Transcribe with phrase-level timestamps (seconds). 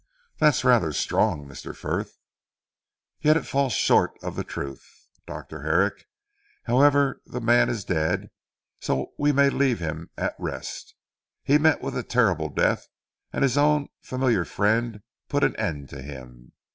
[0.39, 1.75] "That's rather strong Mr.
[1.75, 2.17] Frith."
[3.19, 4.83] "Yet it falls short of the truth
[5.27, 5.61] Dr.
[5.61, 6.07] Herrick.
[6.63, 8.31] However the man is dead,
[8.79, 10.95] so we may leave him at rest.
[11.43, 12.87] He met with a terrible death,
[13.31, 16.53] and his own familiar friend put an end to him.